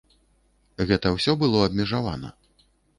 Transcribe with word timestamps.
Гэта 0.93 1.07
ўсё 1.17 1.31
было 1.45 1.63
абмежавана. 1.69 2.37